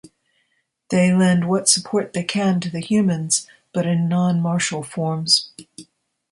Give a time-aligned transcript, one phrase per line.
[0.89, 5.51] They lend what support they can to the Humans, but in non-martial forms.